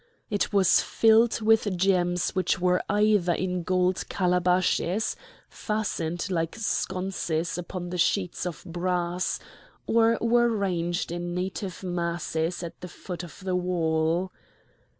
It 0.31 0.51
was 0.51 0.81
filled 0.81 1.41
with 1.41 1.77
gems 1.77 2.31
which 2.31 2.59
were 2.59 2.81
either 2.89 3.33
in 3.33 3.61
gold 3.61 4.05
calabashes 4.09 5.15
fastened 5.47 6.31
like 6.31 6.55
sconces 6.55 7.55
upon 7.55 7.95
sheets 7.97 8.47
of 8.47 8.63
brass, 8.65 9.39
or 9.85 10.17
were 10.19 10.49
ranged 10.49 11.11
in 11.11 11.35
native 11.35 11.83
masses 11.83 12.63
at 12.63 12.81
the 12.81 12.87
foot 12.87 13.21
of 13.23 13.41
the 13.41 13.55
wall. 13.55 14.31